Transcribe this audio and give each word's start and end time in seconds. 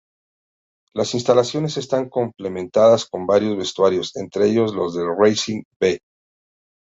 Las 0.95 1.13
instalaciones 1.13 1.77
están 1.77 2.09
complementadas 2.09 3.05
con 3.05 3.27
varios 3.27 3.55
vestuarios, 3.55 4.15
entre 4.15 4.49
ellos 4.49 4.73
los 4.73 4.95
del 4.95 5.05
Racing 5.15 5.61
"B". 5.79 5.99